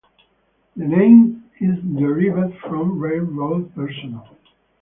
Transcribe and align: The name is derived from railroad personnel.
The 0.75 0.85
name 0.85 1.51
is 1.59 1.77
derived 1.85 2.57
from 2.61 2.97
railroad 2.97 3.75
personnel. 3.75 4.35